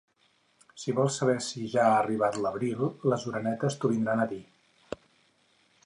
[0.83, 4.45] Si vols saber si ja ha arribat l'abril, les orenetes t'ho vindran a dir.